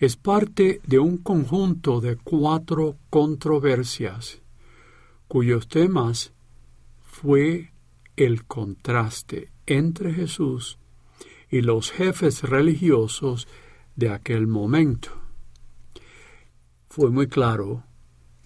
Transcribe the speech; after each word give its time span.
es 0.00 0.16
parte 0.16 0.80
de 0.86 0.98
un 0.98 1.18
conjunto 1.18 2.00
de 2.00 2.16
cuatro 2.16 2.96
controversias 3.10 4.40
cuyos 5.28 5.68
temas 5.68 6.32
fue 7.02 7.72
el 8.16 8.46
contraste 8.46 9.50
entre 9.66 10.14
Jesús 10.14 10.78
y 11.50 11.60
los 11.60 11.92
jefes 11.92 12.42
religiosos 12.42 13.46
de 13.94 14.08
aquel 14.08 14.46
momento. 14.46 15.10
Fue 16.88 17.10
muy 17.10 17.28
claro 17.28 17.84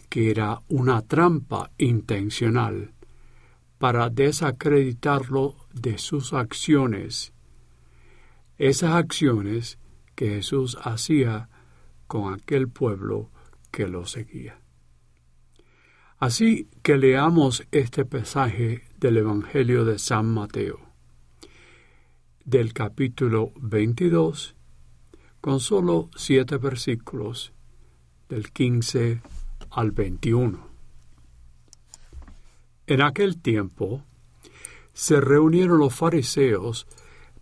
que 0.08 0.32
era 0.32 0.60
una 0.68 1.02
trampa 1.02 1.70
intencional 1.78 2.92
para 3.78 4.10
desacreditarlo 4.10 5.54
de 5.72 5.98
sus 5.98 6.32
acciones, 6.32 7.32
esas 8.58 8.94
acciones 8.94 9.78
que 10.14 10.30
Jesús 10.30 10.78
hacía 10.82 11.48
con 12.06 12.32
aquel 12.32 12.68
pueblo 12.68 13.30
que 13.70 13.88
lo 13.88 14.06
seguía. 14.06 14.58
Así 16.18 16.68
que 16.82 16.96
leamos 16.96 17.66
este 17.72 18.04
pasaje 18.04 18.84
del 18.98 19.18
Evangelio 19.18 19.84
de 19.84 19.98
San 19.98 20.26
Mateo, 20.26 20.80
del 22.44 22.72
capítulo 22.72 23.52
22, 23.56 24.54
con 25.40 25.60
solo 25.60 26.08
siete 26.16 26.56
versículos, 26.56 27.52
del 28.28 28.52
15 28.52 29.20
al 29.70 29.90
21. 29.90 30.66
En 32.86 33.02
aquel 33.02 33.40
tiempo 33.40 34.02
se 34.92 35.20
reunieron 35.20 35.78
los 35.78 35.94
fariseos 35.94 36.86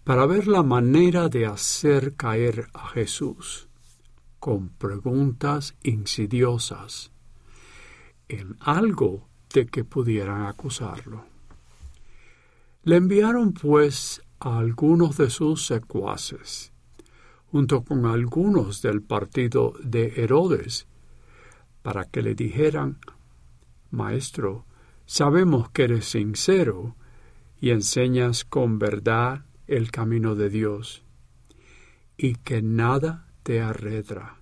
para 0.05 0.27
ver 0.27 0.48
la 0.48 0.62
manera 0.62 1.28
de 1.28 1.47
hacer 1.47 2.14
caer 2.14 2.69
a 2.75 2.89
Jesús 2.89 3.69
con 4.41 4.70
preguntas 4.70 5.77
insidiosas 5.84 7.12
en 8.28 8.56
algo 8.61 9.28
de 9.55 9.67
que 9.67 9.84
pudieran 9.84 10.47
acusarlo. 10.47 11.25
Le 12.83 12.97
enviaron 12.97 13.53
pues 13.53 14.22
a 14.41 14.59
algunos 14.59 15.17
de 15.17 15.31
sus 15.31 15.67
secuaces, 15.67 16.72
junto 17.53 17.84
con 17.84 18.06
algunos 18.06 18.83
del 18.83 19.03
partido 19.03 19.75
de 19.84 20.14
Herodes, 20.16 20.89
para 21.83 22.06
que 22.06 22.22
le 22.22 22.34
dijeran, 22.34 22.98
Maestro, 23.92 24.64
sabemos 25.06 25.70
que 25.70 25.84
eres 25.84 26.06
sincero 26.06 26.97
y 27.61 27.70
enseñas 27.70 28.44
con 28.44 28.81
verdad 28.81 29.44
el 29.73 29.91
camino 29.91 30.34
de 30.34 30.51
Dios, 30.51 31.03
y 32.19 32.34
que 32.34 32.61
nada 32.61 33.27
te 33.42 33.62
arredra, 33.62 34.39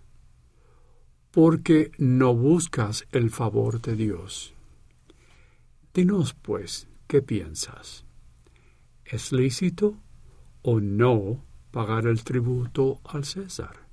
porque 1.31 1.93
no 1.99 2.35
buscas 2.35 3.07
el 3.13 3.31
favor 3.31 3.81
de 3.81 3.95
Dios. 3.95 4.55
Dinos, 5.95 6.35
pues, 6.35 6.89
¿qué 7.07 7.23
piensas? 7.23 8.05
¿Es 9.05 9.31
lícito 9.31 9.97
o 10.63 10.81
no 10.81 11.45
pagar 11.71 12.09
el 12.09 12.25
tributo 12.25 13.01
al 13.05 13.25
César? 13.25 13.87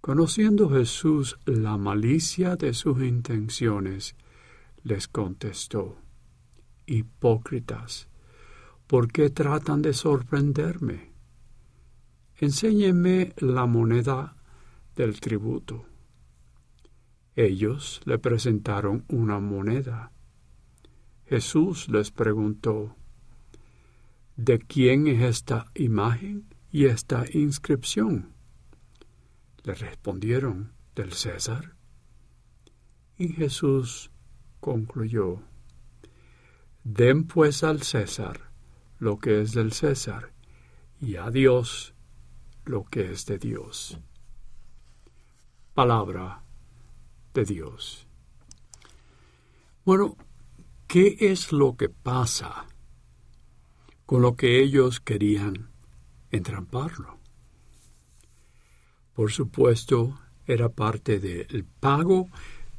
Conociendo 0.00 0.70
Jesús 0.70 1.38
la 1.44 1.76
malicia 1.76 2.56
de 2.56 2.72
sus 2.72 3.02
intenciones, 3.02 4.16
les 4.82 5.08
contestó, 5.08 5.98
Hipócritas, 6.86 8.08
¿Por 8.92 9.10
qué 9.10 9.30
tratan 9.30 9.80
de 9.80 9.94
sorprenderme? 9.94 11.14
Enséñenme 12.36 13.32
la 13.38 13.64
moneda 13.64 14.36
del 14.94 15.18
tributo. 15.18 15.86
Ellos 17.34 18.02
le 18.04 18.18
presentaron 18.18 19.06
una 19.08 19.40
moneda. 19.40 20.12
Jesús 21.24 21.88
les 21.88 22.10
preguntó, 22.10 22.94
¿De 24.36 24.58
quién 24.58 25.06
es 25.06 25.22
esta 25.22 25.72
imagen 25.74 26.44
y 26.70 26.84
esta 26.84 27.24
inscripción? 27.32 28.34
Le 29.64 29.72
respondieron, 29.72 30.74
del 30.94 31.14
César. 31.14 31.76
Y 33.16 33.28
Jesús 33.28 34.10
concluyó, 34.60 35.40
Den 36.84 37.24
pues 37.24 37.64
al 37.64 37.80
César 37.80 38.51
lo 39.02 39.18
que 39.18 39.40
es 39.40 39.50
del 39.50 39.72
César 39.72 40.30
y 41.00 41.16
a 41.16 41.28
Dios 41.28 41.92
lo 42.64 42.84
que 42.84 43.10
es 43.10 43.26
de 43.26 43.36
Dios. 43.36 43.98
Palabra 45.74 46.44
de 47.34 47.44
Dios. 47.44 48.06
Bueno, 49.84 50.16
¿qué 50.86 51.16
es 51.18 51.50
lo 51.50 51.76
que 51.76 51.88
pasa 51.88 52.66
con 54.06 54.22
lo 54.22 54.36
que 54.36 54.62
ellos 54.62 55.00
querían 55.00 55.72
entramparlo? 56.30 57.18
Por 59.14 59.32
supuesto, 59.32 60.20
era 60.46 60.68
parte 60.68 61.18
del 61.18 61.64
pago 61.64 62.28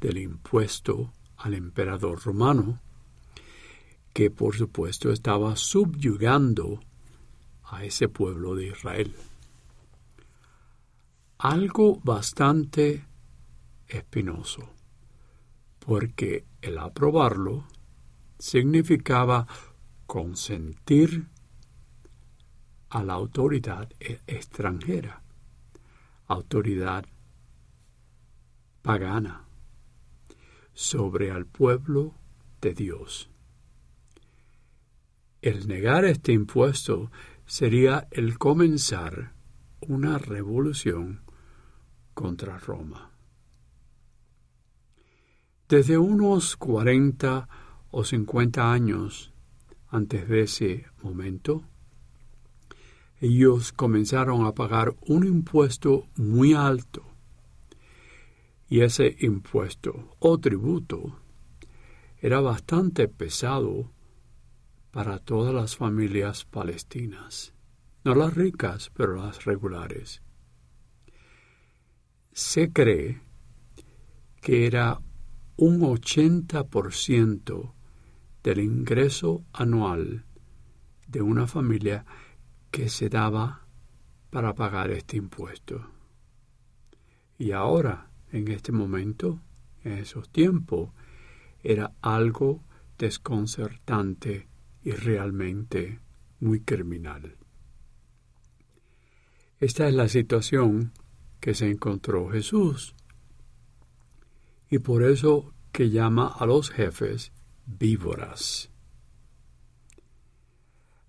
del 0.00 0.16
impuesto 0.16 1.12
al 1.36 1.52
emperador 1.52 2.24
romano 2.24 2.80
que 4.14 4.30
por 4.30 4.54
supuesto 4.54 5.10
estaba 5.10 5.56
subyugando 5.56 6.80
a 7.64 7.84
ese 7.84 8.08
pueblo 8.08 8.54
de 8.54 8.68
Israel. 8.68 9.12
Algo 11.38 11.96
bastante 11.96 13.04
espinoso, 13.88 14.70
porque 15.80 16.44
el 16.62 16.78
aprobarlo 16.78 17.66
significaba 18.38 19.48
consentir 20.06 21.26
a 22.90 23.02
la 23.02 23.14
autoridad 23.14 23.90
e-, 23.98 24.20
extranjera, 24.28 25.22
autoridad 26.28 27.04
pagana, 28.80 29.44
sobre 30.72 31.30
el 31.30 31.46
pueblo 31.46 32.14
de 32.60 32.74
Dios. 32.74 33.33
El 35.44 35.68
negar 35.68 36.06
este 36.06 36.32
impuesto 36.32 37.10
sería 37.44 38.08
el 38.10 38.38
comenzar 38.38 39.34
una 39.80 40.16
revolución 40.16 41.20
contra 42.14 42.56
Roma. 42.56 43.10
Desde 45.68 45.98
unos 45.98 46.56
40 46.56 47.46
o 47.90 48.04
50 48.04 48.72
años 48.72 49.34
antes 49.90 50.26
de 50.30 50.40
ese 50.40 50.86
momento, 51.02 51.64
ellos 53.20 53.72
comenzaron 53.72 54.46
a 54.46 54.52
pagar 54.52 54.96
un 55.02 55.26
impuesto 55.26 56.08
muy 56.16 56.54
alto. 56.54 57.04
Y 58.66 58.80
ese 58.80 59.14
impuesto 59.20 60.16
o 60.20 60.38
tributo 60.38 61.20
era 62.22 62.40
bastante 62.40 63.08
pesado 63.08 63.92
para 64.94 65.18
todas 65.18 65.52
las 65.52 65.76
familias 65.76 66.44
palestinas, 66.44 67.52
no 68.04 68.14
las 68.14 68.32
ricas, 68.32 68.92
pero 68.94 69.16
las 69.16 69.44
regulares. 69.44 70.22
Se 72.30 72.72
cree 72.72 73.20
que 74.40 74.68
era 74.68 75.00
un 75.56 75.80
80% 75.80 77.72
del 78.44 78.60
ingreso 78.60 79.44
anual 79.52 80.26
de 81.08 81.22
una 81.22 81.48
familia 81.48 82.06
que 82.70 82.88
se 82.88 83.08
daba 83.08 83.66
para 84.30 84.54
pagar 84.54 84.92
este 84.92 85.16
impuesto. 85.16 85.90
Y 87.36 87.50
ahora, 87.50 88.10
en 88.30 88.46
este 88.46 88.70
momento, 88.70 89.40
en 89.82 89.94
esos 89.94 90.28
tiempos, 90.28 90.90
era 91.64 91.90
algo 92.00 92.62
desconcertante 92.96 94.53
y 94.84 94.92
realmente 94.92 95.98
muy 96.40 96.60
criminal. 96.60 97.36
Esta 99.58 99.88
es 99.88 99.94
la 99.94 100.08
situación 100.08 100.92
que 101.40 101.54
se 101.54 101.70
encontró 101.70 102.28
Jesús. 102.30 102.94
Y 104.68 104.78
por 104.78 105.02
eso 105.02 105.54
que 105.72 105.90
llama 105.90 106.28
a 106.28 106.46
los 106.46 106.70
jefes 106.70 107.32
víboras. 107.66 108.70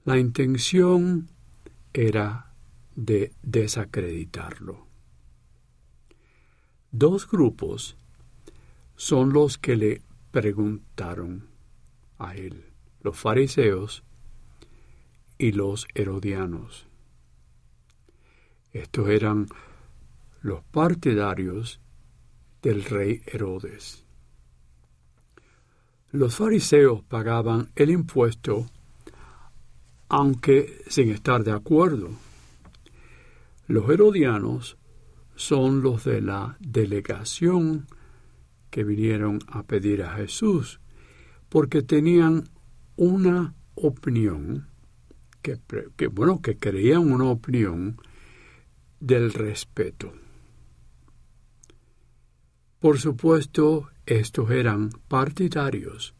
La 0.05 0.17
intención 0.17 1.29
era 1.93 2.53
de 2.95 3.33
desacreditarlo. 3.41 4.87
Dos 6.91 7.27
grupos 7.27 7.97
son 8.95 9.33
los 9.33 9.57
que 9.57 9.75
le 9.75 10.01
preguntaron 10.31 11.49
a 12.17 12.35
él, 12.35 12.74
los 13.05 13.15
fariseos 13.15 14.03
y 15.37 15.51
los 15.51 15.87
herodianos. 15.93 16.87
Estos 18.73 19.09
eran 19.09 19.45
los 20.41 20.63
partidarios 20.63 21.79
del 22.63 22.83
rey 22.83 23.21
Herodes. 23.27 24.03
Los 26.11 26.35
fariseos 26.35 27.03
pagaban 27.03 27.69
el 27.75 27.91
impuesto 27.91 28.65
aunque 30.09 30.83
sin 30.87 31.11
estar 31.11 31.43
de 31.43 31.51
acuerdo. 31.51 32.09
Los 33.67 33.87
herodianos 33.87 34.77
son 35.35 35.83
los 35.83 36.05
de 36.05 36.21
la 36.21 36.57
delegación 36.59 37.85
que 38.71 38.83
vinieron 38.83 39.41
a 39.47 39.61
pedir 39.61 40.01
a 40.01 40.15
Jesús, 40.15 40.79
porque 41.49 41.83
tenían 41.83 42.49
una 42.95 43.53
opinión, 43.75 44.67
que, 45.41 46.07
bueno, 46.07 46.41
que 46.41 46.57
creían 46.57 47.11
una 47.11 47.25
opinión 47.25 47.97
del 48.99 49.33
respeto. 49.33 50.13
Por 52.79 52.99
supuesto, 52.99 53.89
estos 54.05 54.49
eran 54.51 54.89
partidarios 55.07 56.15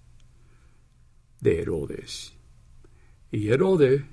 de 1.40 1.62
Herodes. 1.62 2.34
Y 3.32 3.50
Herodes 3.50 4.04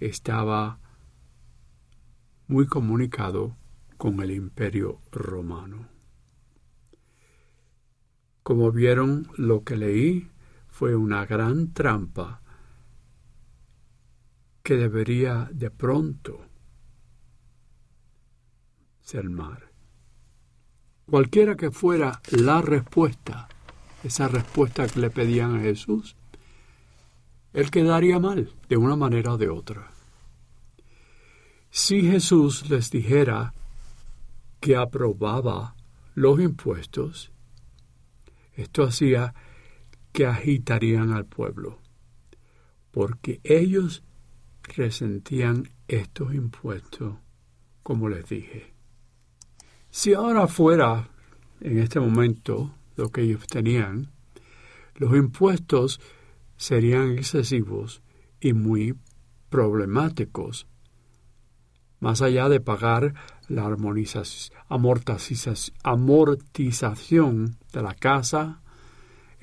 estaba 0.00 0.80
muy 2.46 2.66
comunicado 2.66 3.56
con 3.96 4.20
el 4.20 4.30
imperio 4.30 5.00
romano. 5.12 5.88
Como 8.42 8.70
vieron, 8.72 9.28
lo 9.36 9.64
que 9.64 9.76
leí 9.76 10.28
fue 10.74 10.96
una 10.96 11.24
gran 11.24 11.72
trampa 11.72 12.40
que 14.60 14.74
debería 14.74 15.48
de 15.52 15.70
pronto 15.70 16.40
ser 19.00 19.30
mar. 19.30 19.70
Cualquiera 21.08 21.54
que 21.54 21.70
fuera 21.70 22.20
la 22.32 22.60
respuesta, 22.60 23.46
esa 24.02 24.26
respuesta 24.26 24.88
que 24.88 24.98
le 24.98 25.10
pedían 25.10 25.54
a 25.54 25.60
Jesús, 25.60 26.16
él 27.52 27.70
quedaría 27.70 28.18
mal 28.18 28.50
de 28.68 28.76
una 28.76 28.96
manera 28.96 29.34
o 29.34 29.38
de 29.38 29.50
otra. 29.50 29.92
Si 31.70 32.02
Jesús 32.02 32.68
les 32.68 32.90
dijera 32.90 33.54
que 34.58 34.74
aprobaba 34.74 35.76
los 36.16 36.40
impuestos, 36.40 37.30
esto 38.56 38.82
hacía 38.82 39.34
que 40.14 40.26
agitarían 40.26 41.12
al 41.12 41.26
pueblo, 41.26 41.80
porque 42.92 43.40
ellos 43.42 44.04
resentían 44.62 45.68
estos 45.88 46.32
impuestos, 46.32 47.16
como 47.82 48.08
les 48.08 48.28
dije. 48.28 48.72
Si 49.90 50.14
ahora 50.14 50.46
fuera, 50.46 51.08
en 51.60 51.78
este 51.78 51.98
momento, 51.98 52.72
lo 52.94 53.10
que 53.10 53.22
ellos 53.22 53.48
tenían, 53.48 54.12
los 54.94 55.16
impuestos 55.16 56.00
serían 56.56 57.18
excesivos 57.18 58.00
y 58.40 58.52
muy 58.52 58.96
problemáticos. 59.50 60.68
Más 61.98 62.22
allá 62.22 62.48
de 62.48 62.60
pagar 62.60 63.14
la 63.48 63.64
amortización 65.82 67.58
de 67.72 67.82
la 67.82 67.94
casa, 67.94 68.60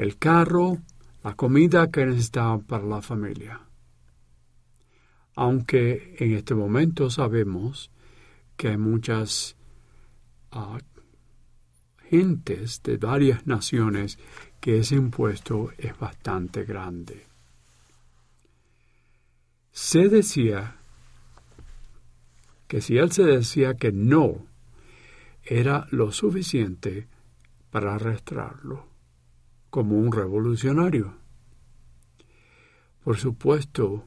el 0.01 0.17
carro, 0.17 0.79
la 1.23 1.35
comida 1.35 1.91
que 1.91 2.03
necesitaban 2.03 2.61
para 2.61 2.83
la 2.83 3.03
familia. 3.03 3.61
Aunque 5.35 6.15
en 6.17 6.33
este 6.33 6.55
momento 6.55 7.11
sabemos 7.11 7.91
que 8.57 8.69
hay 8.69 8.77
muchas 8.77 9.55
uh, 10.53 10.79
gentes 12.09 12.81
de 12.81 12.97
varias 12.97 13.45
naciones 13.45 14.17
que 14.59 14.79
ese 14.79 14.95
impuesto 14.95 15.71
es 15.77 15.95
bastante 15.99 16.63
grande. 16.63 17.27
Se 19.71 20.09
decía 20.09 20.77
que 22.67 22.81
si 22.81 22.97
él 22.97 23.11
se 23.11 23.23
decía 23.23 23.75
que 23.75 23.91
no, 23.91 24.47
era 25.43 25.85
lo 25.91 26.11
suficiente 26.11 27.07
para 27.69 27.93
arrastrarlo 27.93 28.90
como 29.71 29.97
un 29.97 30.11
revolucionario. 30.11 31.15
Por 33.03 33.17
supuesto, 33.17 34.05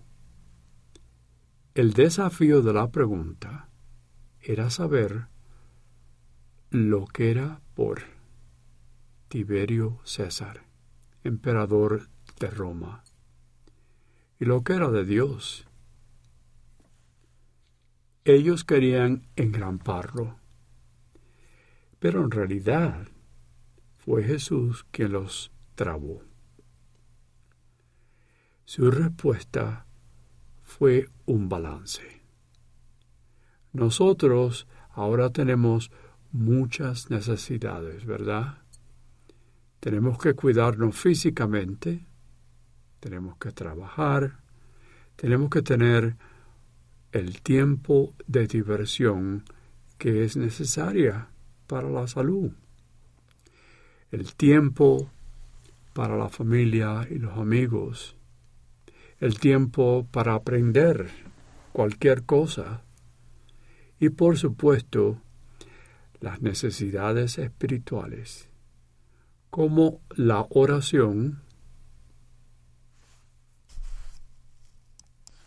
el 1.74 1.94
desafío 1.94 2.62
de 2.62 2.72
la 2.74 2.90
pregunta 2.90 3.68
era 4.40 4.70
saber 4.70 5.26
lo 6.70 7.06
que 7.06 7.30
era 7.30 7.60
por 7.74 8.02
Tiberio 9.28 10.00
César, 10.04 10.64
emperador 11.24 12.08
de 12.38 12.50
Roma, 12.50 13.02
y 14.38 14.44
lo 14.44 14.62
que 14.62 14.74
era 14.74 14.90
de 14.90 15.04
Dios. 15.04 15.66
Ellos 18.24 18.64
querían 18.64 19.26
engramparlo, 19.36 20.36
pero 21.98 22.22
en 22.22 22.30
realidad 22.30 23.08
fue 24.04 24.22
Jesús 24.22 24.84
quien 24.90 25.12
los 25.12 25.53
trabó. 25.74 26.22
Su 28.64 28.90
respuesta 28.90 29.86
fue 30.62 31.08
un 31.26 31.48
balance. 31.48 32.22
Nosotros 33.72 34.66
ahora 34.90 35.30
tenemos 35.30 35.90
muchas 36.32 37.10
necesidades, 37.10 38.04
¿verdad? 38.04 38.58
Tenemos 39.80 40.18
que 40.18 40.34
cuidarnos 40.34 40.96
físicamente, 40.96 42.06
tenemos 43.00 43.36
que 43.36 43.52
trabajar, 43.52 44.40
tenemos 45.16 45.50
que 45.50 45.62
tener 45.62 46.16
el 47.12 47.42
tiempo 47.42 48.14
de 48.26 48.46
diversión 48.46 49.44
que 49.98 50.24
es 50.24 50.36
necesaria 50.36 51.28
para 51.66 51.88
la 51.90 52.06
salud, 52.08 52.50
el 54.10 54.34
tiempo 54.34 55.10
para 55.94 56.16
la 56.16 56.28
familia 56.28 57.06
y 57.08 57.18
los 57.18 57.38
amigos, 57.38 58.16
el 59.20 59.38
tiempo 59.38 60.06
para 60.10 60.34
aprender 60.34 61.08
cualquier 61.72 62.24
cosa. 62.24 62.82
Y 63.98 64.10
por 64.10 64.36
supuesto 64.36 65.22
las 66.20 66.42
necesidades 66.42 67.38
espirituales 67.38 68.50
como 69.50 70.00
la 70.16 70.44
oración. 70.50 71.42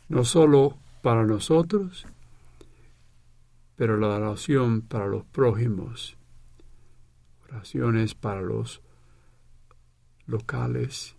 No 0.08 0.24
solo 0.24 0.78
para 1.02 1.26
nosotros, 1.26 2.06
pero 3.76 3.98
la 3.98 4.08
oración 4.08 4.82
para 4.82 5.08
los 5.08 5.26
prójimos, 5.26 6.16
oraciones 7.50 8.16
para 8.16 8.42
los 8.42 8.82
locales 10.28 11.16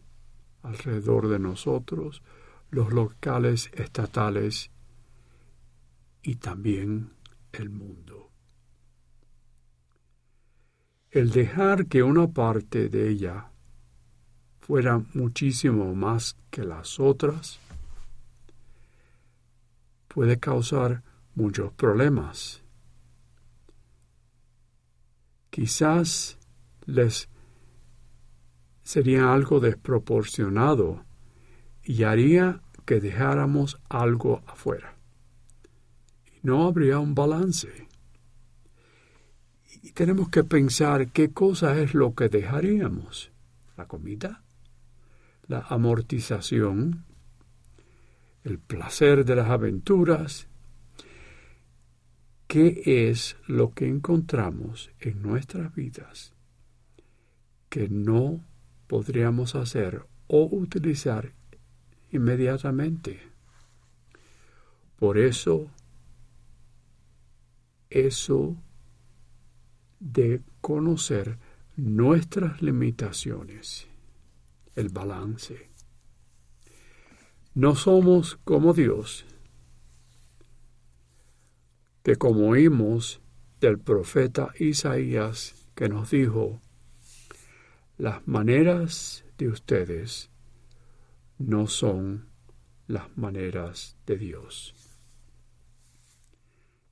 alrededor 0.63 1.29
de 1.29 1.41
nosotros, 1.41 2.23
los 2.71 2.93
locales 2.93 3.71
estatales 3.75 4.71
y 6.23 6.37
también 6.37 7.11
el 7.53 7.71
mundo 7.71 8.29
el 11.11 11.31
dejar 11.31 11.87
que 11.87 12.03
una 12.03 12.27
parte 12.29 12.89
de 12.89 13.09
ella 13.09 13.51
fuera 14.61 15.03
muchísimo 15.15 15.95
más 15.95 16.37
que 16.51 16.65
las 16.65 17.01
otras 17.01 17.59
puede 20.09 20.39
causar 20.39 21.03
muchos 21.35 21.73
problemas. 21.73 22.63
Quizás 25.51 26.37
les 26.85 27.29
sería 28.89 29.35
algo 29.35 29.61
desproporcionado 29.61 31.05
y 31.83 32.05
haría 32.05 32.63
que 32.87 33.01
dejáramos 33.01 33.79
algo 33.91 34.41
afuera. 34.47 34.97
No 36.43 36.67
habría 36.67 36.99
un 36.99 37.15
balance. 37.15 37.87
Y 39.83 39.93
tenemos 39.93 40.31
que 40.31 40.43
pensar 40.43 41.09
qué 41.09 41.35
cosa 41.35 41.79
es 41.79 41.93
lo 41.93 42.15
que 42.15 42.31
dejaríamos. 42.31 43.31
La 43.77 43.87
comida, 43.87 44.43
la 45.49 45.67
amortización, 45.69 47.05
el 48.43 48.59
placer 48.59 49.27
de 49.27 49.37
las 49.37 49.51
aventuras. 49.51 50.49
¿Qué 52.47 53.11
es 53.11 53.37
lo 53.47 53.75
que 53.75 53.87
encontramos 53.87 54.91
en 54.99 55.21
nuestras 55.21 55.75
vidas 55.75 56.33
que 57.69 57.91
no 57.91 58.49
podríamos 58.89 59.55
hacer 59.55 60.05
o 60.27 60.49
utilizar 60.51 61.33
inmediatamente? 62.11 63.21
Por 64.99 65.17
eso, 65.19 65.71
eso 67.91 68.57
de 70.01 70.43
conocer 70.61 71.39
nuestras 71.77 72.61
limitaciones, 72.61 73.87
el 74.75 74.89
balance. 74.89 75.69
No 77.55 77.77
somos 77.77 78.37
como 78.45 78.75
Dios, 78.75 79.25
que 82.03 82.17
como 82.17 82.49
oímos 82.49 83.21
del 83.61 83.79
profeta 83.79 84.53
Isaías 84.59 85.55
que 85.75 85.89
nos 85.89 86.11
dijo, 86.11 86.61
las 87.99 88.27
maneras 88.29 89.25
de 89.39 89.49
ustedes 89.49 90.31
no 91.39 91.67
son 91.67 92.29
las 92.87 93.17
maneras 93.17 93.97
de 94.07 94.17
Dios. 94.17 94.75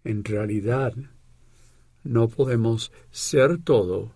En 0.03 0.25
realidad, 0.25 0.95
no 2.03 2.29
podemos 2.29 2.93
ser 3.11 3.63
todo 3.63 4.13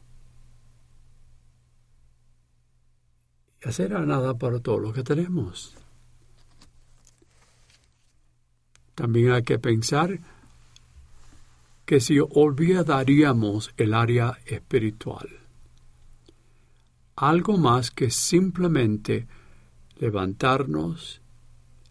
y 3.64 3.68
hacer 3.68 3.94
a 3.94 4.04
nada 4.04 4.34
para 4.34 4.60
todo 4.60 4.78
lo 4.78 4.92
que 4.92 5.02
tenemos. 5.02 5.76
También 8.94 9.32
hay 9.32 9.42
que 9.42 9.58
pensar 9.58 10.20
que 11.86 12.00
si 12.00 12.18
olvidaríamos 12.20 13.72
el 13.76 13.94
área 13.94 14.38
espiritual, 14.44 15.39
algo 17.20 17.58
más 17.58 17.90
que 17.90 18.10
simplemente 18.10 19.26
levantarnos 19.98 21.20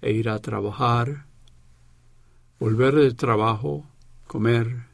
e 0.02 0.12
ir 0.12 0.28
a 0.28 0.40
trabajar, 0.40 1.28
volver 2.60 2.96
del 2.96 3.16
trabajo, 3.16 3.86
comer, 4.26 4.88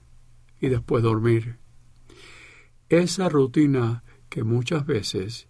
y 0.60 0.68
después 0.68 1.04
dormir. 1.04 1.58
Esa 2.90 3.30
rutina 3.30 4.04
que 4.28 4.44
muchas 4.44 4.86
veces 4.86 5.48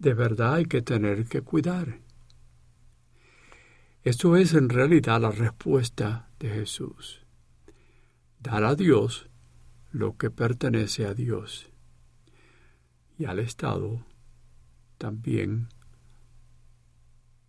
de 0.00 0.14
verdad 0.14 0.54
hay 0.54 0.64
que 0.64 0.82
tener 0.82 1.26
que 1.26 1.42
cuidar. 1.42 2.00
Esto 4.02 4.36
es 4.36 4.54
en 4.54 4.68
realidad 4.68 5.20
la 5.20 5.30
respuesta 5.30 6.28
de 6.40 6.50
Jesús. 6.50 7.20
Dar 8.40 8.64
a 8.64 8.74
Dios 8.74 9.28
lo 9.92 10.16
que 10.16 10.30
pertenece 10.30 11.06
a 11.06 11.14
Dios 11.14 11.70
y 13.18 13.24
al 13.24 13.38
Estado 13.38 14.04
también. 14.98 15.68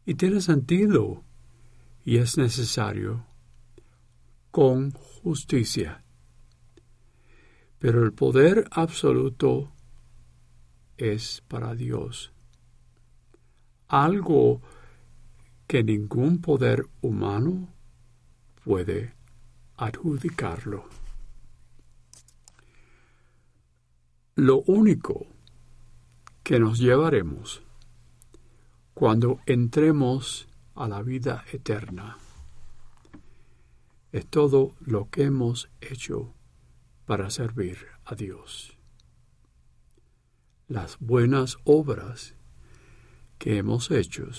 Y 0.05 0.15
tiene 0.15 0.41
sentido 0.41 1.23
y 2.05 2.17
es 2.17 2.37
necesario 2.37 3.25
con 4.51 4.91
justicia. 4.91 6.03
Pero 7.79 8.03
el 8.03 8.13
poder 8.13 8.67
absoluto 8.71 9.71
es 10.97 11.43
para 11.47 11.75
Dios. 11.75 12.31
Algo 13.87 14.61
que 15.67 15.83
ningún 15.83 16.39
poder 16.41 16.87
humano 17.01 17.69
puede 18.63 19.13
adjudicarlo. 19.75 20.85
Lo 24.35 24.61
único 24.61 25.27
que 26.47 26.61
nos 26.61 26.79
llevaremos 26.79 27.61
cuando 28.93 29.41
entremos 29.47 30.47
a 30.75 30.87
la 30.87 31.01
vida 31.01 31.43
eterna 31.51 32.19
es 34.13 34.25
todo 34.27 34.73
lo 34.79 35.09
que 35.09 35.23
hemos 35.23 35.69
hecho 35.81 36.33
para 37.05 37.29
servir 37.31 37.87
a 38.05 38.15
Dios. 38.15 38.77
Las 40.69 40.97
buenas 40.99 41.57
obras 41.65 42.33
que 43.39 43.57
hemos 43.57 43.91
hecho 43.91 44.29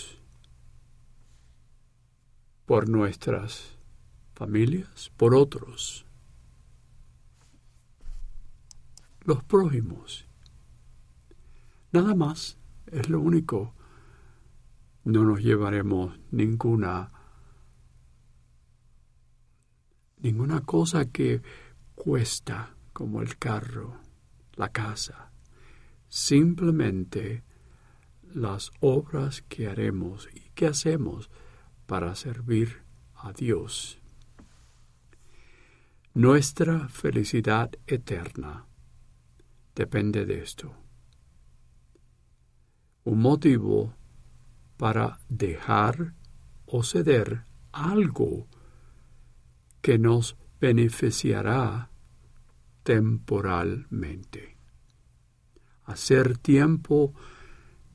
por 2.65 2.89
nuestras 2.89 3.77
familias, 4.35 5.13
por 5.19 5.35
otros, 5.35 6.07
los 9.27 9.45
prójimos. 9.45 10.28
Nada 11.93 12.15
más, 12.15 12.59
es 12.87 13.09
lo 13.09 13.21
único. 13.21 13.75
No 15.05 15.25
nos 15.25 15.41
llevaremos 15.41 16.19
ninguna 16.31 17.13
ninguna 20.21 20.61
cosa 20.63 21.07
que 21.07 21.43
cuesta 21.95 22.75
como 22.93 23.23
el 23.23 23.39
carro, 23.39 24.01
la 24.55 24.71
casa, 24.71 25.31
simplemente 26.09 27.45
las 28.35 28.71
obras 28.81 29.43
que 29.43 29.69
haremos 29.69 30.29
y 30.35 30.51
que 30.55 30.67
hacemos 30.67 31.31
para 31.87 32.15
servir 32.15 32.83
a 33.15 33.33
Dios. 33.33 34.01
Nuestra 36.15 36.89
felicidad 36.89 37.71
eterna 37.87 38.67
depende 39.75 40.27
de 40.27 40.43
esto. 40.43 40.75
Un 43.09 43.21
motivo 43.21 43.95
para 44.77 45.19
dejar 45.31 46.13
o 46.67 46.83
ceder 46.83 47.47
algo 47.73 48.47
que 49.81 49.99
nos 49.99 50.37
beneficiará 50.61 51.89
temporalmente. 52.83 54.59
Hacer 55.85 56.37
tiempo 56.37 57.15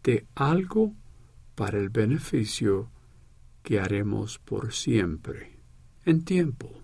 de 0.02 0.26
algo 0.34 0.96
para 1.54 1.78
el 1.78 1.90
beneficio 1.90 2.90
que 3.62 3.80
haremos 3.80 4.40
por 4.40 4.74
siempre, 4.74 5.60
en 6.06 6.26
tiempo. 6.26 6.82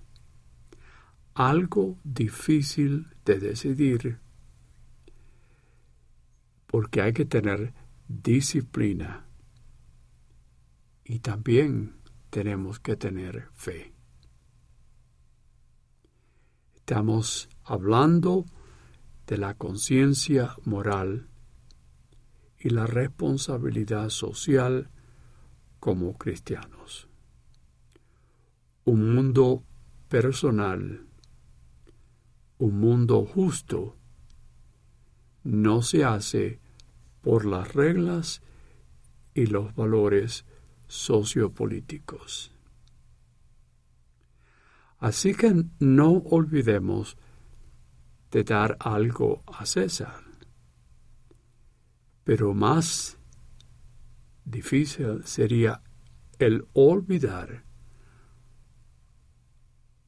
Algo 1.34 1.98
difícil 2.04 3.08
de 3.26 3.40
decidir 3.40 4.20
porque 6.68 7.02
hay 7.02 7.14
que 7.14 7.26
tener 7.26 7.74
disciplina 8.10 9.28
y 11.04 11.20
también 11.20 12.02
tenemos 12.32 12.80
que 12.80 12.96
tener 12.96 13.50
fe. 13.54 13.94
Estamos 16.76 17.50
hablando 17.64 18.46
de 19.28 19.38
la 19.38 19.54
conciencia 19.54 20.56
moral 20.66 21.30
y 22.58 22.72
la 22.72 22.88
responsabilidad 22.88 24.10
social 24.10 24.90
como 25.80 26.18
cristianos. 26.18 27.08
Un 28.86 29.14
mundo 29.14 29.64
personal, 30.08 31.06
un 32.58 32.80
mundo 32.80 33.24
justo, 33.24 33.96
no 35.44 35.84
se 35.84 36.04
hace 36.04 36.60
por 37.22 37.46
las 37.46 37.74
reglas 37.74 38.42
y 39.34 39.46
los 39.46 39.76
valores 39.76 40.46
sociopolíticos. 40.88 42.52
Así 44.98 45.34
que 45.34 45.64
no 45.80 46.12
olvidemos 46.12 47.18
de 48.32 48.44
dar 48.44 48.78
algo 48.80 49.44
a 49.48 49.66
César. 49.66 50.24
Pero 52.24 52.54
más 52.54 53.18
difícil 54.44 55.24
sería 55.26 55.82
el 56.38 56.68
olvidar, 56.74 57.64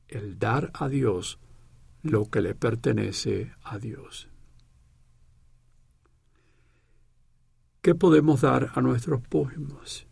el 0.07 0.37
dar 0.37 0.71
a 0.73 0.87
Dios 0.87 1.39
lo 2.03 2.29
que 2.29 2.41
le 2.41 2.55
pertenece 2.55 3.53
a 3.63 3.77
Dios. 3.77 4.30
¿Qué 7.83 7.95
podemos 7.95 8.41
dar 8.41 8.69
a 8.75 8.81
nuestros 8.81 9.23
prójimos? 9.27 10.05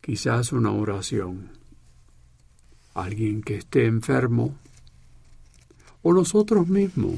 Quizás 0.00 0.52
una 0.52 0.72
oración 0.72 1.50
alguien 2.94 3.42
que 3.42 3.56
esté 3.56 3.84
enfermo 3.84 4.56
o 6.00 6.14
nosotros 6.14 6.66
mismos. 6.66 7.16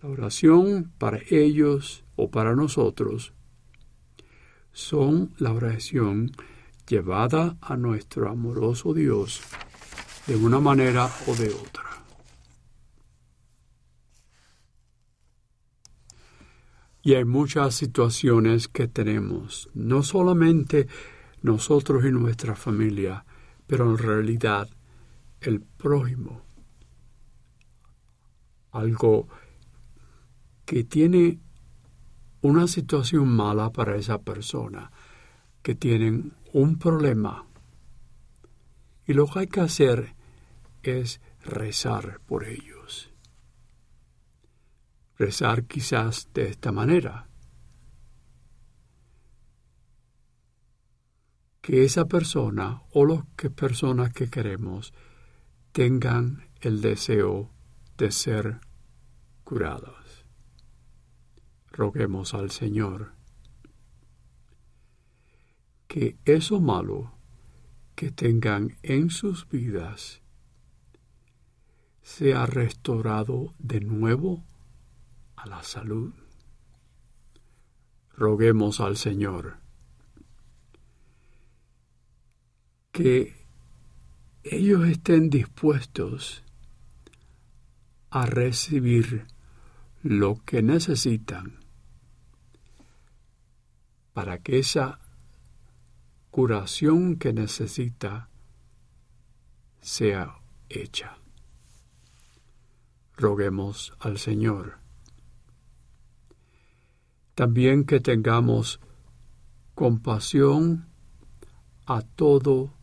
La 0.00 0.10
oración 0.10 0.92
para 0.96 1.18
ellos 1.28 2.04
o 2.14 2.30
para 2.30 2.54
nosotros 2.54 3.32
son 4.72 5.34
la 5.38 5.52
oración 5.52 6.30
llevada 6.86 7.56
a 7.60 7.76
nuestro 7.76 8.30
amoroso 8.30 8.94
Dios 8.94 9.42
de 10.28 10.36
una 10.36 10.60
manera 10.60 11.10
o 11.26 11.34
de 11.34 11.48
otra. 11.48 11.93
Y 17.04 17.14
hay 17.14 17.26
muchas 17.26 17.74
situaciones 17.74 18.66
que 18.66 18.88
tenemos, 18.88 19.68
no 19.74 20.02
solamente 20.02 20.88
nosotros 21.42 22.02
y 22.06 22.10
nuestra 22.10 22.56
familia, 22.56 23.26
pero 23.66 23.90
en 23.90 23.98
realidad 23.98 24.70
el 25.42 25.60
prójimo. 25.60 26.40
Algo 28.72 29.28
que 30.64 30.82
tiene 30.84 31.40
una 32.40 32.66
situación 32.66 33.28
mala 33.28 33.70
para 33.70 33.96
esa 33.96 34.22
persona, 34.22 34.90
que 35.62 35.74
tienen 35.74 36.32
un 36.54 36.78
problema. 36.78 37.44
Y 39.06 39.12
lo 39.12 39.26
que 39.26 39.40
hay 39.40 39.46
que 39.46 39.60
hacer 39.60 40.14
es 40.82 41.20
rezar 41.44 42.20
por 42.26 42.44
ellos. 42.44 42.73
Rezar 45.18 45.64
quizás 45.64 46.28
de 46.34 46.48
esta 46.48 46.72
manera. 46.72 47.28
Que 51.60 51.84
esa 51.84 52.06
persona 52.06 52.82
o 52.92 53.06
las 53.06 53.24
que 53.36 53.50
personas 53.50 54.12
que 54.12 54.28
queremos 54.28 54.92
tengan 55.72 56.48
el 56.60 56.80
deseo 56.80 57.50
de 57.96 58.10
ser 58.10 58.60
curados. 59.44 60.24
Roguemos 61.70 62.34
al 62.34 62.50
Señor 62.50 63.14
que 65.88 66.16
eso 66.24 66.60
malo 66.60 67.12
que 67.94 68.10
tengan 68.10 68.76
en 68.82 69.10
sus 69.10 69.48
vidas 69.48 70.22
sea 72.02 72.46
restaurado 72.46 73.54
de 73.58 73.80
nuevo 73.80 74.44
a 75.44 75.46
la 75.46 75.62
salud. 75.62 76.12
Roguemos 78.16 78.80
al 78.80 78.96
Señor 78.96 79.58
que 82.92 83.46
ellos 84.42 84.86
estén 84.86 85.28
dispuestos 85.28 86.42
a 88.10 88.24
recibir 88.24 89.26
lo 90.02 90.42
que 90.44 90.62
necesitan 90.62 91.58
para 94.12 94.38
que 94.38 94.60
esa 94.60 95.00
curación 96.30 97.16
que 97.16 97.32
necesita 97.32 98.30
sea 99.80 100.38
hecha. 100.68 101.18
Roguemos 103.16 103.92
al 103.98 104.18
Señor. 104.18 104.83
También 107.34 107.84
que 107.84 108.00
tengamos 108.00 108.80
compasión 109.74 110.86
a 111.86 112.02
todo 112.02 112.74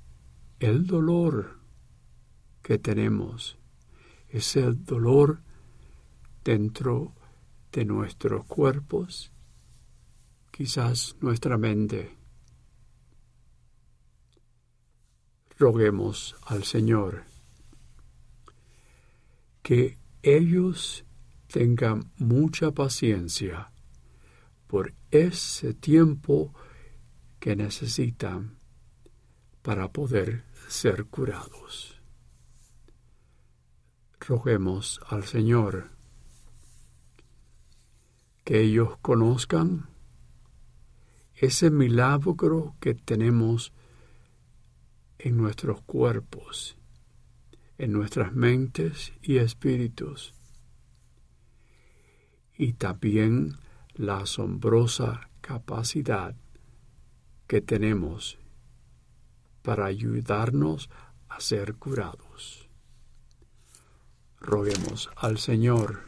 el 0.59 0.85
dolor 0.85 1.59
que 2.61 2.77
tenemos. 2.77 3.57
Es 4.29 4.55
el 4.55 4.83
dolor 4.83 5.41
dentro 6.43 7.13
de 7.71 7.85
nuestros 7.85 8.45
cuerpos, 8.45 9.31
quizás 10.51 11.15
nuestra 11.21 11.57
mente. 11.57 12.17
Roguemos 15.57 16.35
al 16.45 16.63
Señor 16.63 17.23
que 19.61 19.97
ellos 20.23 21.05
tengan 21.47 22.11
mucha 22.17 22.71
paciencia 22.71 23.70
por 24.71 24.93
ese 25.11 25.73
tiempo 25.73 26.53
que 27.41 27.57
necesitan 27.57 28.57
para 29.61 29.91
poder 29.91 30.45
ser 30.69 31.07
curados. 31.07 32.01
Roguemos 34.21 35.01
al 35.09 35.25
Señor 35.25 35.89
que 38.45 38.61
ellos 38.61 38.97
conozcan 39.01 39.89
ese 41.35 41.69
milagro 41.69 42.77
que 42.79 42.93
tenemos 42.93 43.73
en 45.19 45.35
nuestros 45.35 45.81
cuerpos, 45.81 46.77
en 47.77 47.91
nuestras 47.91 48.31
mentes 48.31 49.11
y 49.21 49.35
espíritus, 49.35 50.33
y 52.57 52.71
también 52.71 53.57
la 53.95 54.19
asombrosa 54.19 55.29
capacidad 55.41 56.35
que 57.47 57.61
tenemos 57.61 58.37
para 59.61 59.85
ayudarnos 59.85 60.89
a 61.29 61.39
ser 61.39 61.75
curados. 61.75 62.69
Roguemos 64.39 65.09
al 65.15 65.37
Señor 65.37 66.01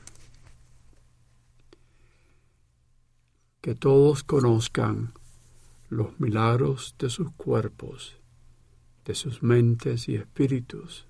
que 3.62 3.76
todos 3.76 4.24
conozcan 4.24 5.13
los 5.89 6.19
milagros 6.19 6.96
de 6.98 7.10
sus 7.10 7.32
cuerpos, 7.32 8.17
de 9.06 9.15
sus 9.15 9.43
mentes 9.43 10.10
y 10.10 10.15
espíritus, 10.15 11.08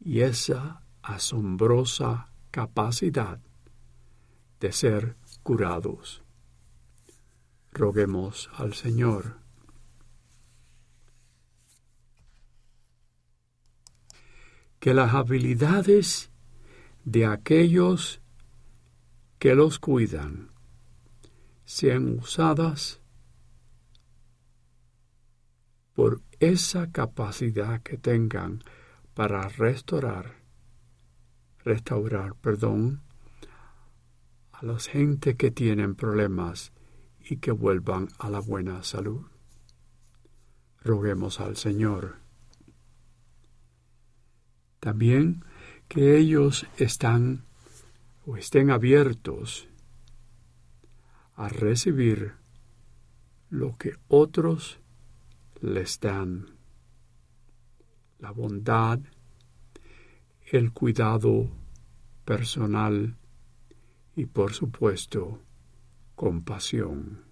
y 0.00 0.20
esa 0.20 0.82
asombrosa 1.02 2.30
capacidad 2.50 3.40
de 4.60 4.72
ser 4.72 5.16
curados. 5.42 6.22
Roguemos 7.72 8.50
al 8.56 8.74
Señor. 8.74 9.44
que 14.84 14.92
las 14.92 15.14
habilidades 15.14 16.30
de 17.06 17.24
aquellos 17.24 18.20
que 19.38 19.54
los 19.54 19.78
cuidan 19.78 20.50
sean 21.64 22.18
usadas 22.18 23.00
por 25.94 26.20
esa 26.38 26.92
capacidad 26.92 27.80
que 27.80 27.96
tengan 27.96 28.62
para 29.14 29.48
restaurar, 29.48 30.34
restaurar, 31.64 32.34
perdón, 32.34 33.00
a 34.60 34.64
las 34.64 34.86
gente 34.86 35.36
que 35.36 35.50
tienen 35.50 35.94
problemas 35.94 36.72
y 37.18 37.38
que 37.38 37.50
vuelvan 37.50 38.08
a 38.18 38.30
la 38.30 38.40
buena 38.40 38.82
salud. 38.84 39.26
Roguemos 40.82 41.40
al 41.40 41.56
Señor. 41.56 42.16
También 44.78 45.44
que 45.88 46.16
ellos 46.16 46.66
están 46.76 47.44
o 48.26 48.36
estén 48.36 48.70
abiertos 48.70 49.68
a 51.34 51.48
recibir 51.48 52.34
lo 53.50 53.76
que 53.76 53.94
otros 54.08 54.78
les 55.60 55.98
dan. 56.00 56.58
La 58.18 58.30
bondad, 58.30 59.00
el 60.52 60.72
cuidado 60.72 61.50
personal 62.24 63.16
y 64.16 64.26
por 64.26 64.52
supuesto 64.52 65.40
compasión. 66.14 67.24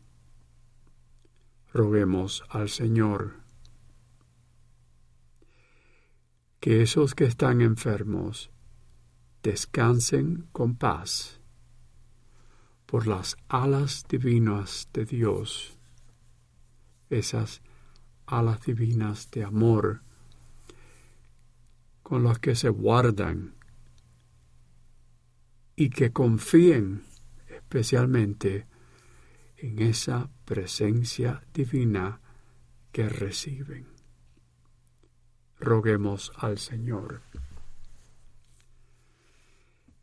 Roguemos 1.72 2.44
al 2.50 2.68
Señor 2.68 3.40
que 6.60 6.82
esos 6.82 7.14
que 7.14 7.24
están 7.24 7.60
enfermos 7.60 8.50
descansen 9.42 10.48
con 10.52 10.76
paz 10.76 11.40
por 12.86 13.06
las 13.06 13.36
alas 13.48 14.04
divinas 14.08 14.88
de 14.92 15.06
Dios, 15.06 15.78
esas 17.10 17.62
alas 18.26 18.60
divinas 18.60 19.30
de 19.30 19.44
amor 19.44 20.02
con 22.02 22.22
las 22.22 22.38
que 22.38 22.54
se 22.54 22.68
guardan 22.68 23.54
y 25.82 25.90
que 25.90 26.12
confíen 26.12 27.02
especialmente 27.48 28.66
en 29.56 29.80
esa 29.80 30.30
presencia 30.44 31.42
divina 31.52 32.20
que 32.92 33.08
reciben 33.08 33.88
roguemos 35.58 36.32
al 36.36 36.58
Señor. 36.58 37.22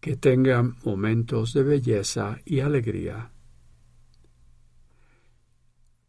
que 0.01 0.17
tengan 0.17 0.77
momentos 0.83 1.53
de 1.53 1.63
belleza 1.63 2.39
y 2.45 2.59
alegría 2.59 3.31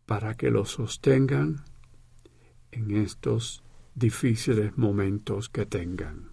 para 0.06 0.36
que 0.36 0.50
los 0.50 0.70
sostengan 0.70 1.64
en 2.72 2.90
estos 2.96 3.62
difíciles 3.94 4.76
momentos 4.76 5.48
que 5.48 5.66
tengan. 5.66 6.29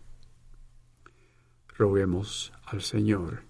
Roguemos 1.77 2.51
al 2.65 2.81
Señor 2.81 3.43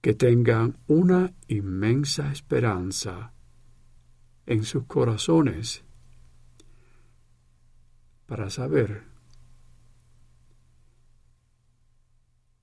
que 0.00 0.14
tengan 0.14 0.78
una 0.86 1.34
inmensa 1.48 2.30
esperanza 2.30 3.32
en 4.46 4.62
sus 4.62 4.84
corazones 4.84 5.82
para 8.26 8.48
saber 8.50 9.02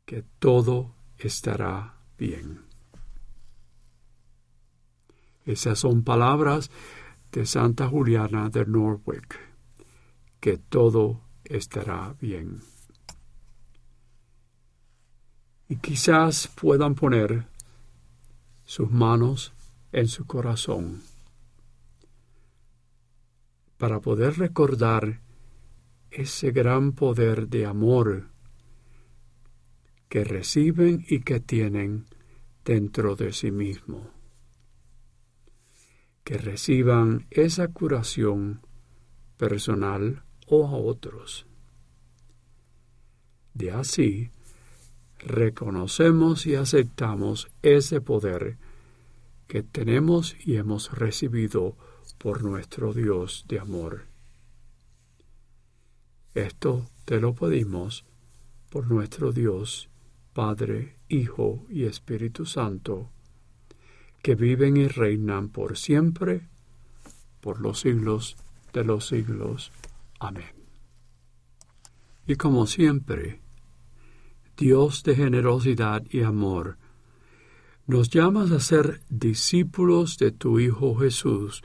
que 0.06 0.24
todo 0.40 0.96
estará 1.18 1.98
bien. 2.18 2.62
Esas 5.46 5.80
son 5.80 6.06
palabras 6.06 6.72
de 7.34 7.46
Santa 7.46 7.90
Juliana 7.90 8.50
de 8.50 8.66
Norwich, 8.66 9.38
que 10.40 10.58
todo 10.58 11.20
estará 11.44 12.16
bien. 12.22 12.73
Y 15.74 15.78
quizás 15.78 16.50
puedan 16.50 16.94
poner 16.94 17.48
sus 18.64 18.92
manos 18.92 19.54
en 19.92 20.08
su 20.08 20.28
corazón 20.28 21.02
para 23.80 24.00
poder 24.00 24.38
recordar 24.38 25.22
ese 26.12 26.52
gran 26.52 26.92
poder 26.92 27.48
de 27.48 27.66
amor 27.66 28.30
que 30.10 30.24
reciben 30.24 31.08
y 31.10 31.22
que 31.22 31.40
tienen 31.40 32.06
dentro 32.64 33.16
de 33.16 33.34
sí 33.34 33.50
mismo. 33.50 34.12
Que 36.24 36.38
reciban 36.38 37.26
esa 37.32 37.70
curación 37.70 38.62
personal 39.38 40.24
o 40.46 40.68
a 40.68 40.78
otros. 40.78 41.48
De 43.56 43.72
así, 43.72 44.30
reconocemos 45.26 46.46
y 46.46 46.56
aceptamos 46.56 47.50
ese 47.62 48.02
poder 48.02 48.58
que 49.48 49.64
tenemos 49.64 50.36
y 50.46 50.58
hemos 50.58 50.92
recibido 50.98 51.76
por 52.18 52.44
nuestro 52.44 52.94
Dios 52.94 53.46
de 53.48 53.60
amor. 53.60 54.06
Esto 56.34 56.86
te 57.06 57.20
lo 57.20 57.34
pedimos 57.34 58.06
por 58.70 58.90
nuestro 58.90 59.32
Dios, 59.32 59.90
Padre, 60.34 60.96
Hijo 61.08 61.66
y 61.70 61.84
Espíritu 61.84 62.46
Santo, 62.46 63.12
que 64.24 64.36
viven 64.36 64.78
y 64.78 64.88
reinan 64.88 65.50
por 65.50 65.78
siempre, 65.78 66.48
por 67.40 67.62
los 67.62 67.82
siglos 67.82 68.36
de 68.74 68.84
los 68.84 69.08
siglos. 69.08 69.72
Amén. 70.20 70.56
Y 72.26 72.36
como 72.36 72.66
siempre, 72.66 73.43
Dios 74.58 75.04
de 75.04 75.16
generosidad 75.16 76.04
y 76.10 76.22
amor, 76.22 76.78
nos 77.86 78.10
llamas 78.10 78.52
a 78.52 78.60
ser 78.60 79.02
discípulos 79.10 80.18
de 80.18 80.32
tu 80.32 80.60
Hijo 80.60 80.96
Jesús 80.96 81.64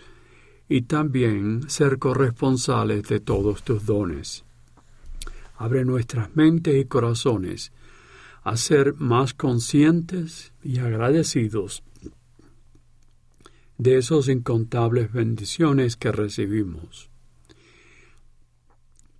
y 0.69 0.83
también 0.83 1.69
ser 1.69 1.99
corresponsales 1.99 3.09
de 3.09 3.21
todos 3.21 3.63
tus 3.63 3.87
dones. 3.87 4.45
Abre 5.57 5.85
nuestras 5.85 6.35
mentes 6.37 6.81
y 6.81 6.85
corazones 6.85 7.73
a 8.43 8.57
ser 8.57 8.95
más 8.95 9.35
conscientes 9.35 10.53
y 10.63 10.79
agradecidos 10.79 11.83
de 13.77 13.99
esos 13.99 14.29
incontables 14.29 15.13
bendiciones 15.13 15.97
que 15.97 16.11
recibimos. 16.11 17.11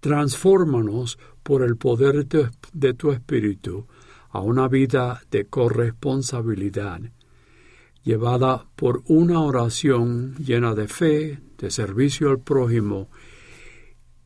Transfórmanos 0.01 1.19
por 1.49 1.63
el 1.63 1.79
poder 1.79 2.27
de 2.75 2.93
tu 2.93 3.11
Espíritu 3.11 3.87
a 4.29 4.41
una 4.41 4.69
vida 4.69 5.23
de 5.31 5.47
corresponsabilidad, 5.47 7.01
llevada 8.03 8.67
por 8.77 9.03
una 9.07 9.41
oración 9.41 10.35
llena 10.37 10.75
de 10.75 10.89
fe, 10.89 11.41
de 11.57 11.71
servicio 11.71 12.29
al 12.29 12.41
prójimo 12.41 13.09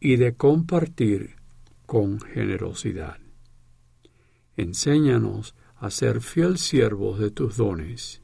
y 0.00 0.16
de 0.16 0.34
compartir 0.34 1.36
con 1.86 2.18
generosidad. 2.20 3.18
Enséñanos 4.56 5.54
a 5.76 5.92
ser 5.92 6.22
fiel 6.22 6.58
siervos 6.58 7.20
de 7.20 7.30
tus 7.30 7.56
dones 7.56 8.20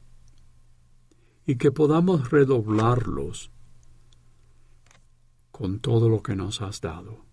y 1.47 1.55
que 1.55 1.71
podamos 1.71 2.33
redoblarlos 2.33 3.53
con 5.53 5.79
todo 5.79 6.09
lo 6.09 6.21
que 6.21 6.35
nos 6.35 6.63
has 6.63 6.81
dado. 6.81 7.25